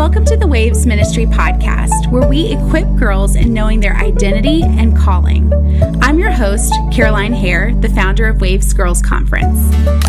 [0.00, 4.96] Welcome to the Waves Ministry podcast, where we equip girls in knowing their identity and
[4.96, 5.52] calling.
[6.00, 9.58] I'm your host, Caroline Hare, the founder of Waves Girls Conference.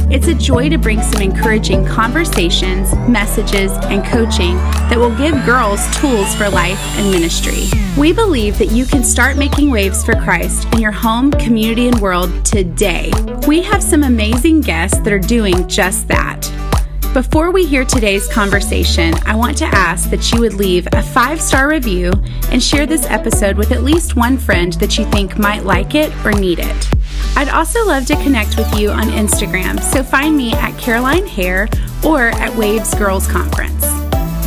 [0.09, 4.55] It's a joy to bring some encouraging conversations, messages, and coaching
[4.88, 7.65] that will give girls tools for life and ministry.
[7.97, 11.99] We believe that you can start making waves for Christ in your home, community, and
[11.99, 13.12] world today.
[13.46, 16.49] We have some amazing guests that are doing just that.
[17.13, 21.41] Before we hear today's conversation, I want to ask that you would leave a five
[21.41, 22.13] star review
[22.52, 26.09] and share this episode with at least one friend that you think might like it
[26.25, 26.89] or need it.
[27.35, 31.67] I'd also love to connect with you on Instagram, so find me at Caroline Hare
[32.05, 33.80] or at Waves Girls Conference.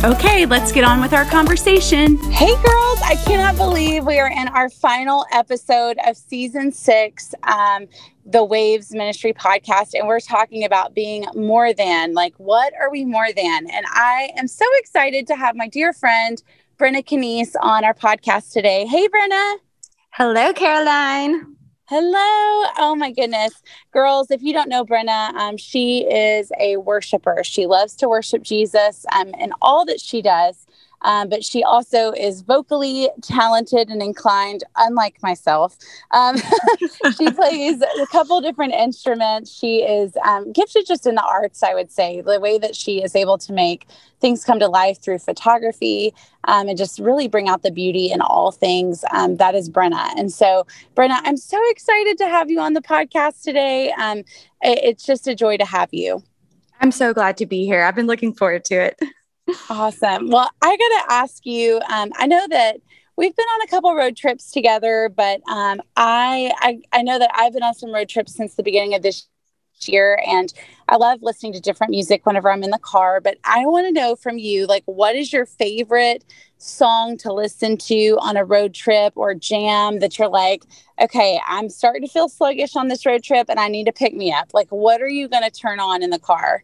[0.05, 2.17] Okay, let's get on with our conversation.
[2.29, 7.87] Hey, girls, I cannot believe we are in our final episode of season six, um,
[8.23, 12.13] the Waves Ministry podcast, and we're talking about being more than.
[12.13, 13.67] Like, what are we more than?
[13.67, 16.39] And I am so excited to have my dear friend,
[16.77, 18.85] Brenna Canese, on our podcast today.
[18.85, 19.55] Hey, Brenna.
[20.11, 21.54] Hello, Caroline.
[21.87, 22.67] Hello.
[22.79, 23.61] Oh my goodness.
[23.91, 27.43] Girls, if you don't know Brenna, um, she is a worshiper.
[27.43, 30.65] She loves to worship Jesus um, and all that she does.
[31.01, 35.77] Um, but she also is vocally talented and inclined, unlike myself.
[36.11, 36.37] Um,
[37.17, 39.53] she plays a couple different instruments.
[39.53, 43.03] She is um, gifted just in the arts, I would say, the way that she
[43.03, 43.87] is able to make
[44.19, 46.13] things come to life through photography
[46.45, 49.03] um, and just really bring out the beauty in all things.
[49.11, 50.09] Um, that is Brenna.
[50.17, 50.65] And so,
[50.95, 53.91] Brenna, I'm so excited to have you on the podcast today.
[53.91, 54.19] Um,
[54.61, 56.23] it, it's just a joy to have you.
[56.81, 57.83] I'm so glad to be here.
[57.83, 58.99] I've been looking forward to it.
[59.69, 60.29] awesome.
[60.29, 62.77] Well, I got to ask you um, I know that
[63.17, 67.31] we've been on a couple road trips together, but um, I, I, I know that
[67.35, 69.27] I've been on some road trips since the beginning of this
[69.87, 70.53] year and
[70.87, 73.91] I love listening to different music whenever I'm in the car, but I want to
[73.91, 76.23] know from you like what is your favorite
[76.57, 80.63] song to listen to on a road trip or jam that you're like,
[81.01, 84.13] okay, I'm starting to feel sluggish on this road trip and I need to pick
[84.13, 84.51] me up.
[84.53, 86.63] Like what are you going to turn on in the car?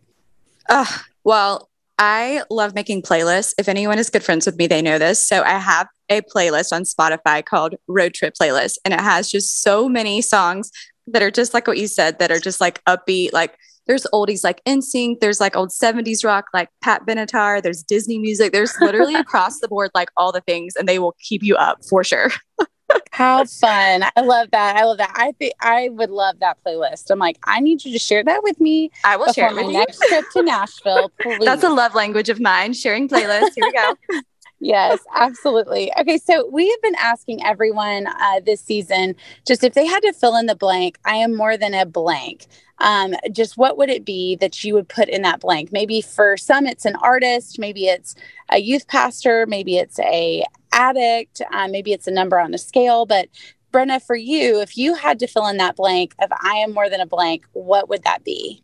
[0.69, 0.85] Uh,
[1.23, 1.69] well,
[2.03, 3.53] I love making playlists.
[3.59, 5.21] If anyone is good friends with me, they know this.
[5.21, 9.61] So I have a playlist on Spotify called Road Trip Playlist, and it has just
[9.61, 10.71] so many songs
[11.05, 13.33] that are just like what you said, that are just like upbeat.
[13.33, 18.17] Like there's oldies like NSYNC, there's like old 70s rock like Pat Benatar, there's Disney
[18.17, 21.55] music, there's literally across the board like all the things, and they will keep you
[21.55, 22.31] up for sure.
[23.11, 24.03] How fun.
[24.15, 24.75] I love that.
[24.75, 25.11] I love that.
[25.15, 27.11] I think I would love that playlist.
[27.11, 28.89] I'm like, I need you to share that with me.
[29.03, 31.11] I will share my next trip to Nashville.
[31.21, 31.39] Please.
[31.43, 33.55] That's a love language of mine, sharing playlists.
[33.55, 33.95] Here we go.
[34.59, 35.91] yes, absolutely.
[35.99, 39.15] Okay, so we have been asking everyone uh, this season
[39.45, 42.47] just if they had to fill in the blank, I am more than a blank.
[42.77, 45.71] Um, just what would it be that you would put in that blank?
[45.71, 48.15] Maybe for some, it's an artist, maybe it's
[48.49, 53.05] a youth pastor, maybe it's a addict, uh, maybe it's a number on a scale.
[53.05, 53.29] But
[53.71, 56.89] Brenna, for you, if you had to fill in that blank of I am more
[56.89, 58.63] than a blank, what would that be?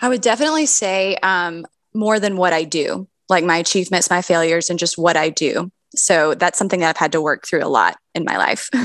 [0.00, 1.64] I would definitely say um,
[1.94, 5.70] more than what I do like my achievements, my failures, and just what I do.
[5.94, 8.68] So that's something that I've had to work through a lot in my life.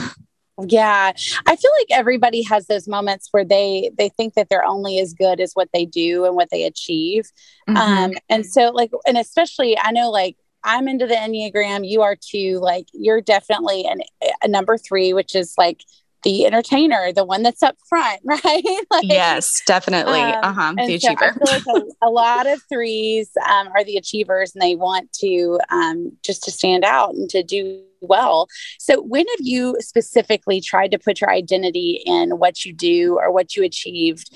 [0.67, 1.11] yeah
[1.45, 5.13] i feel like everybody has those moments where they they think that they're only as
[5.13, 7.29] good as what they do and what they achieve
[7.69, 7.77] mm-hmm.
[7.77, 12.15] um and so like and especially i know like i'm into the enneagram you are
[12.15, 13.99] too like you're definitely an,
[14.41, 15.81] a number three which is like
[16.23, 18.63] the entertainer, the one that's up front, right?
[18.91, 20.19] like, yes, definitely.
[20.19, 20.73] Um, uh huh.
[20.75, 21.35] The so achiever.
[21.39, 26.11] Like a, a lot of threes um, are the achievers, and they want to um,
[26.23, 28.47] just to stand out and to do well.
[28.79, 33.31] So, when have you specifically tried to put your identity in what you do or
[33.31, 34.35] what you achieved?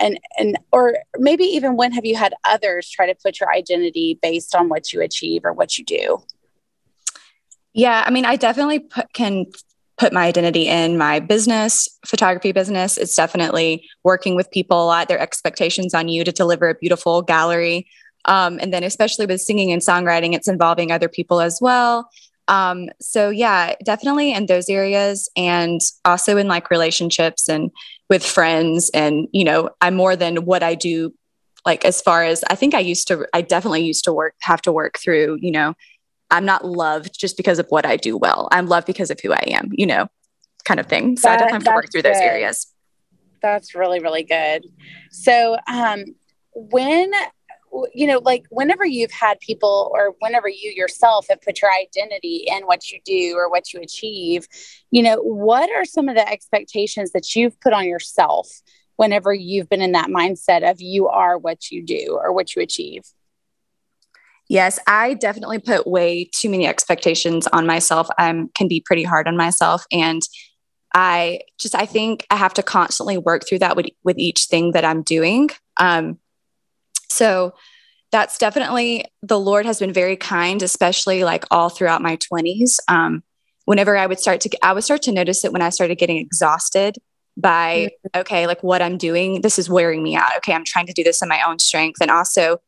[0.00, 4.18] And and or maybe even when have you had others try to put your identity
[4.20, 6.22] based on what you achieve or what you do?
[7.72, 9.46] Yeah, I mean, I definitely put, can
[10.00, 12.96] put my identity in my business, photography business.
[12.96, 17.20] It's definitely working with people a lot, their expectations on you to deliver a beautiful
[17.20, 17.86] gallery.
[18.24, 22.10] Um, and then, especially with singing and songwriting, it's involving other people as well.
[22.48, 27.70] Um, so, yeah, definitely in those areas and also in like relationships and
[28.10, 28.90] with friends.
[28.92, 31.14] And, you know, I'm more than what I do.
[31.64, 34.60] Like, as far as I think I used to, I definitely used to work, have
[34.62, 35.74] to work through, you know,
[36.30, 38.48] I'm not loved just because of what I do well.
[38.52, 40.08] I'm loved because of who I am, you know,
[40.64, 41.16] kind of thing.
[41.16, 42.14] So that, I definitely have to work through good.
[42.14, 42.72] those areas.
[43.42, 44.66] That's really, really good.
[45.10, 46.04] So, um,
[46.54, 47.10] when,
[47.94, 52.44] you know, like whenever you've had people or whenever you yourself have put your identity
[52.46, 54.46] in what you do or what you achieve,
[54.90, 58.48] you know, what are some of the expectations that you've put on yourself
[58.96, 62.62] whenever you've been in that mindset of you are what you do or what you
[62.62, 63.02] achieve?
[64.48, 68.08] Yes, I definitely put way too many expectations on myself.
[68.18, 70.22] I can be pretty hard on myself and
[70.92, 74.72] I just I think I have to constantly work through that with with each thing
[74.72, 75.50] that I'm doing.
[75.76, 76.18] Um,
[77.10, 77.54] so
[78.12, 82.78] that's definitely the Lord has been very kind, especially like all throughout my 20s.
[82.88, 83.22] Um,
[83.66, 86.16] whenever I would start to I would start to notice it when I started getting
[86.16, 86.96] exhausted
[87.36, 88.20] by mm-hmm.
[88.20, 90.36] okay, like what I'm doing, this is wearing me out.
[90.38, 91.98] Okay, I'm trying to do this in my own strength.
[92.00, 92.58] And also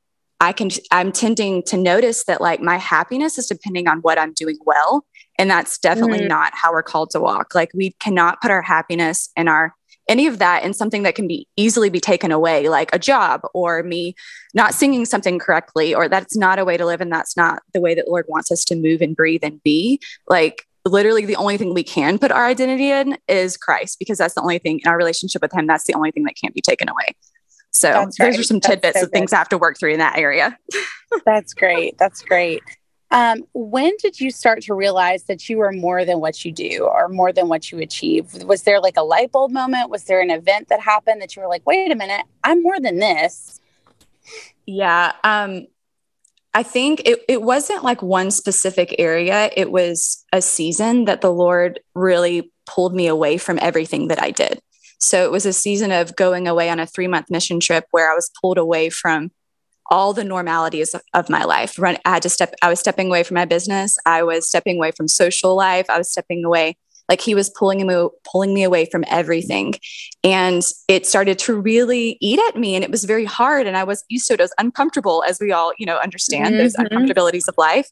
[0.40, 4.32] I can, I'm tending to notice that like my happiness is depending on what I'm
[4.32, 5.04] doing well.
[5.38, 6.28] And that's definitely mm-hmm.
[6.28, 7.54] not how we're called to walk.
[7.54, 9.74] Like we cannot put our happiness and our,
[10.08, 13.43] any of that in something that can be easily be taken away, like a job
[13.54, 14.14] or me
[14.54, 17.00] not singing something correctly, or that's not a way to live.
[17.00, 20.00] And that's not the way that Lord wants us to move and breathe and be.
[20.28, 24.34] Like literally the only thing we can put our identity in is Christ because that's
[24.34, 25.66] the only thing in our relationship with him.
[25.66, 27.14] That's the only thing that can't be taken away.
[27.70, 28.38] So That's those right.
[28.38, 30.58] are some tidbits so of things I have to work through in that area.
[31.25, 31.96] That's great.
[31.98, 32.62] That's great.
[33.12, 36.88] Um, when did you start to realize that you were more than what you do
[36.90, 38.42] or more than what you achieve?
[38.44, 39.90] Was there like a light bulb moment?
[39.90, 42.80] Was there an event that happened that you were like, wait a minute, I'm more
[42.80, 43.60] than this?
[44.64, 45.12] Yeah.
[45.24, 45.66] Um,
[46.54, 49.50] I think it, it wasn't like one specific area.
[49.54, 54.30] It was a season that the Lord really pulled me away from everything that I
[54.30, 54.58] did.
[54.98, 58.10] So it was a season of going away on a three month mission trip where
[58.10, 59.32] I was pulled away from
[59.92, 61.78] all the normalities of my life.
[61.78, 63.98] Run, I had to step, I was stepping away from my business.
[64.06, 65.84] I was stepping away from social life.
[65.90, 66.78] I was stepping away,
[67.10, 69.74] like he was pulling me, pulling me away from everything.
[70.24, 72.74] And it started to really eat at me.
[72.74, 73.66] And it was very hard.
[73.66, 74.40] And I was used to it.
[74.40, 76.58] It was uncomfortable, as we all, you know, understand mm-hmm.
[76.58, 77.90] those uncomfortabilities of life.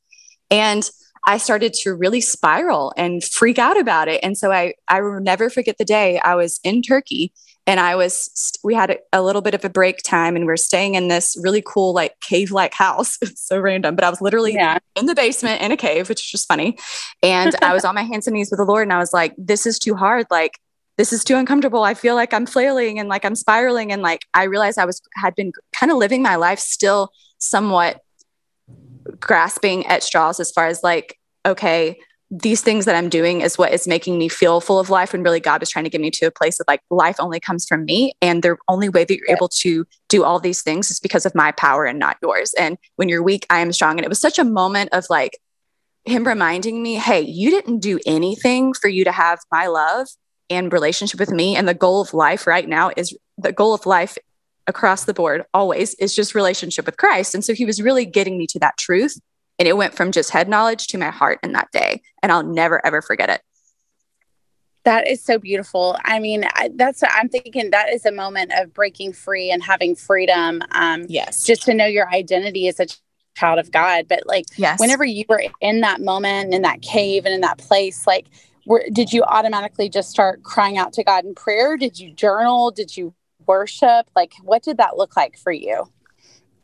[0.51, 0.89] And
[1.27, 4.21] I started to really spiral and freak out about it.
[4.23, 7.33] And so I, I will never forget the day I was in Turkey
[7.67, 10.53] and I was, we had a, a little bit of a break time and we
[10.53, 13.19] are staying in this really cool, like cave like house.
[13.23, 14.79] It's so random, but I was literally yeah.
[14.97, 16.79] in the basement in a cave, which is just funny.
[17.23, 19.35] And I was on my hands and knees with the Lord and I was like,
[19.37, 20.27] this is too hard.
[20.31, 20.59] Like,
[20.97, 21.83] this is too uncomfortable.
[21.83, 23.93] I feel like I'm flailing and like I'm spiraling.
[23.93, 28.03] And like I realized I was had been kind of living my life still somewhat
[29.19, 31.99] grasping at straws as far as like, okay,
[32.31, 35.13] these things that I'm doing is what is making me feel full of life.
[35.13, 37.41] And really, God is trying to get me to a place of like, life only
[37.41, 38.13] comes from me.
[38.23, 41.35] And the only way that you're able to do all these things is because of
[41.35, 42.55] my power and not yours.
[42.55, 43.99] And when you're weak, I am strong.
[43.99, 45.39] And it was such a moment of like,
[46.05, 50.09] him reminding me, hey, you didn't do anything for you to have my love
[50.49, 51.57] and relationship with me.
[51.57, 54.17] And the goal of life right now is the goal of life
[54.71, 57.35] across the board always is just relationship with Christ.
[57.35, 59.21] And so he was really getting me to that truth.
[59.59, 62.01] And it went from just head knowledge to my heart in that day.
[62.23, 63.43] And I'll never, ever forget it.
[64.85, 65.99] That is so beautiful.
[66.03, 66.47] I mean,
[66.77, 70.63] that's what I'm thinking that is a moment of breaking free and having freedom.
[70.71, 71.45] Um, yes.
[71.45, 72.87] Just to know your identity as a
[73.37, 74.07] child of God.
[74.09, 74.81] But like, yes.
[74.81, 78.29] whenever you were in that moment, in that cave and in that place, like,
[78.65, 81.77] were, did you automatically just start crying out to God in prayer?
[81.77, 82.71] Did you journal?
[82.71, 83.15] Did you
[83.51, 84.07] worship?
[84.15, 85.91] Like, what did that look like for you?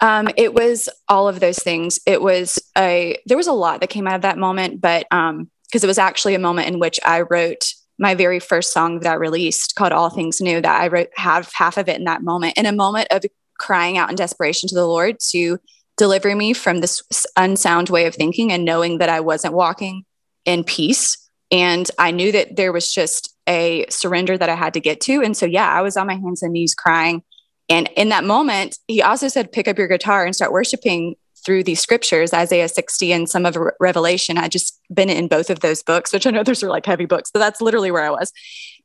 [0.01, 1.99] Um, it was all of those things.
[2.07, 5.51] It was a there was a lot that came out of that moment, but um,
[5.67, 9.11] because it was actually a moment in which I wrote my very first song that
[9.11, 12.23] I released called All Things New that I wrote have half of it in that
[12.23, 13.25] moment, in a moment of
[13.59, 15.59] crying out in desperation to the Lord to
[15.97, 17.03] deliver me from this
[17.37, 20.05] unsound way of thinking and knowing that I wasn't walking
[20.45, 21.17] in peace.
[21.51, 25.23] And I knew that there was just a surrender that I had to get to.
[25.23, 27.23] And so, yeah, I was on my hands and knees crying.
[27.69, 31.63] And in that moment, he also said, pick up your guitar and start worshiping through
[31.63, 34.37] these scriptures, Isaiah 60 and some of Revelation.
[34.37, 37.07] I just been in both of those books, which I know those are like heavy
[37.07, 38.33] books, but that's literally where I was.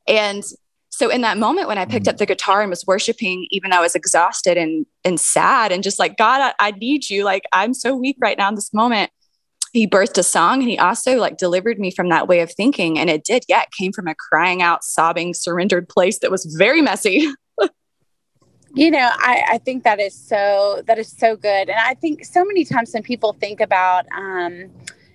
[0.06, 0.44] And
[0.90, 3.78] so in that moment when I picked up the guitar and was worshiping, even though
[3.78, 7.24] I was exhausted and and sad and just like, God, I, I need you.
[7.24, 9.10] Like I'm so weak right now in this moment
[9.72, 12.98] he birthed a song and he also like delivered me from that way of thinking
[12.98, 16.82] and it did yeah came from a crying out sobbing surrendered place that was very
[16.82, 17.28] messy.
[18.74, 22.24] You know I, I think that is so that is so good and i think
[22.24, 24.70] so many times when people think about um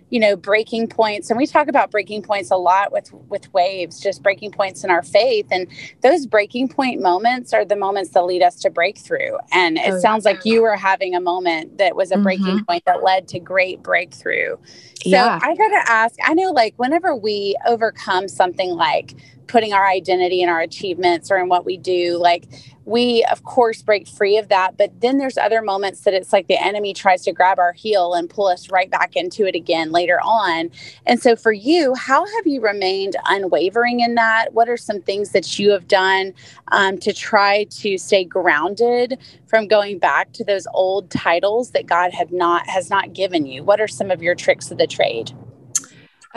[0.09, 3.99] you know breaking points and we talk about breaking points a lot with with waves
[3.99, 5.67] just breaking points in our faith and
[6.01, 9.99] those breaking point moments are the moments that lead us to breakthrough and it oh,
[9.99, 12.65] sounds like you were having a moment that was a breaking mm-hmm.
[12.65, 14.55] point that led to great breakthrough
[15.03, 15.39] so yeah.
[15.41, 19.13] i gotta ask i know like whenever we overcome something like
[19.47, 22.47] putting our identity in our achievements or in what we do like
[22.85, 26.47] we of course break free of that but then there's other moments that it's like
[26.47, 29.91] the enemy tries to grab our heel and pull us right back into it again
[29.91, 30.69] later on.
[31.05, 34.53] And so for you how have you remained unwavering in that?
[34.53, 36.33] What are some things that you have done
[36.71, 42.13] um, to try to stay grounded from going back to those old titles that god
[42.13, 43.63] had not has not given you?
[43.63, 45.31] What are some of your tricks of the trade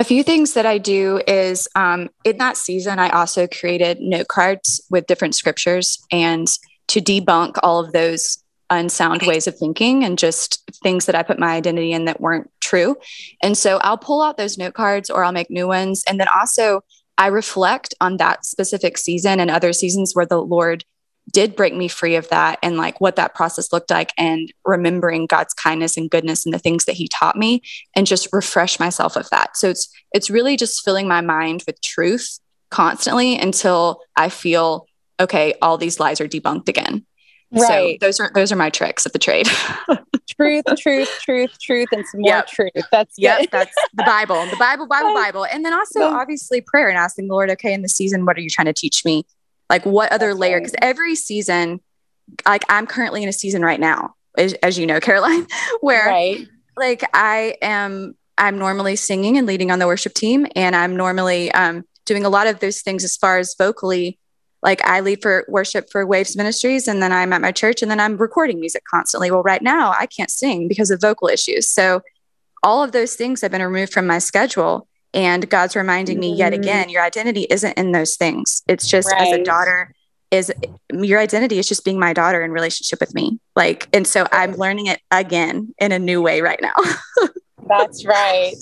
[0.00, 4.28] a few things that I do is um, in that season, I also created note
[4.28, 6.48] cards with different scriptures and
[6.88, 11.38] to debunk all of those unsound ways of thinking and just things that I put
[11.38, 12.96] my identity in that weren't true.
[13.42, 16.02] And so I'll pull out those note cards or I'll make new ones.
[16.08, 16.80] And then also
[17.18, 20.82] I reflect on that specific season and other seasons where the Lord
[21.32, 25.26] did break me free of that and like what that process looked like and remembering
[25.26, 27.62] God's kindness and goodness and the things that he taught me
[27.94, 29.56] and just refresh myself of that.
[29.56, 32.38] So it's it's really just filling my mind with truth
[32.70, 34.86] constantly until I feel
[35.18, 37.04] okay, all these lies are debunked again.
[37.52, 37.98] Right.
[38.00, 39.48] So those are those are my tricks of the trade.
[40.36, 42.70] truth, truth, truth, truth, and some more truth.
[42.92, 46.96] That's yeah, that's the Bible, the Bible, Bible, Bible, and then also obviously prayer and
[46.96, 49.24] asking the Lord, okay, in the season, what are you trying to teach me?
[49.70, 50.60] Like what other That's layer?
[50.60, 50.84] Because right.
[50.84, 51.80] every season,
[52.44, 55.46] like I'm currently in a season right now, as, as you know, Caroline,
[55.80, 56.46] where right.
[56.76, 61.52] like I am, I'm normally singing and leading on the worship team, and I'm normally
[61.52, 64.18] um, doing a lot of those things as far as vocally.
[64.62, 67.90] Like I lead for worship for Waves Ministries, and then I'm at my church, and
[67.90, 69.30] then I'm recording music constantly.
[69.30, 71.68] Well, right now I can't sing because of vocal issues.
[71.68, 72.02] So
[72.62, 74.86] all of those things have been removed from my schedule.
[75.12, 76.32] And God's reminding mm-hmm.
[76.32, 76.62] me yet mm-hmm.
[76.62, 78.62] again, your identity isn't in those things.
[78.68, 79.28] It's just right.
[79.28, 79.94] as a daughter
[80.30, 80.52] is
[80.92, 83.40] your identity is just being my daughter in relationship with me.
[83.56, 86.74] Like, and so I'm learning it again in a new way right now.
[87.68, 88.54] That's right.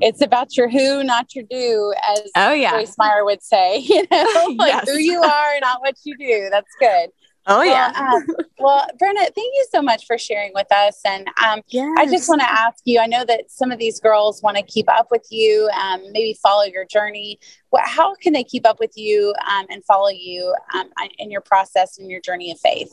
[0.00, 2.72] It's about your who, not your do, as oh, yeah.
[2.72, 3.78] Joyce Meyer would say.
[3.92, 4.88] You know, like yes.
[4.88, 6.48] who you are, not what you do.
[6.50, 7.10] That's good.
[7.46, 7.92] Oh well, yeah.
[7.96, 8.26] um,
[8.58, 11.00] well, Brenna, thank you so much for sharing with us.
[11.04, 11.92] And um, yes.
[11.98, 13.00] I just want to ask you.
[13.00, 16.38] I know that some of these girls want to keep up with you, um, maybe
[16.40, 17.40] follow your journey.
[17.70, 21.40] What, how can they keep up with you um, and follow you um, in your
[21.40, 22.92] process and your journey of faith?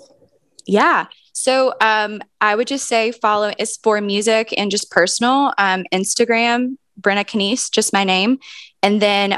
[0.66, 1.06] Yeah.
[1.34, 7.26] So um, I would just say follow is for music and just personal Instagram, Brenna
[7.26, 8.40] Canese, just my name,
[8.82, 9.38] and then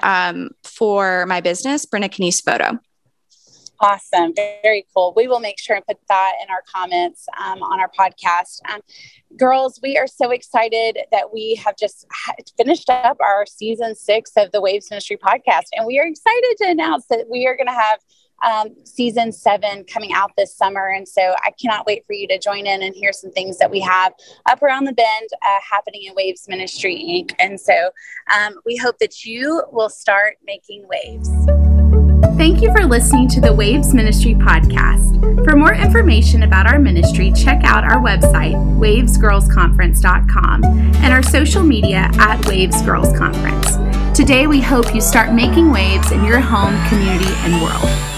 [0.63, 2.79] for my business, Brenna Canese Photo.
[3.81, 4.33] Awesome.
[4.35, 5.11] Very cool.
[5.15, 8.59] We will make sure and put that in our comments um, on our podcast.
[8.71, 8.81] Um,
[9.37, 12.05] girls, we are so excited that we have just
[12.57, 15.65] finished up our season six of the Waves Ministry podcast.
[15.73, 17.99] And we are excited to announce that we are going to have
[18.43, 20.89] um, season seven coming out this summer.
[20.89, 23.71] And so I cannot wait for you to join in and hear some things that
[23.71, 24.13] we have
[24.47, 27.33] up around the bend uh, happening in Waves Ministry Inc.
[27.39, 27.89] And so
[28.35, 31.29] um, we hope that you will start making waves.
[32.41, 35.45] Thank you for listening to the Waves Ministry podcast.
[35.45, 42.09] For more information about our ministry, check out our website, wavesgirlsconference.com, and our social media
[42.17, 43.77] at Waves Girls Conference.
[44.17, 48.10] Today, we hope you start making waves in your home, community, and world.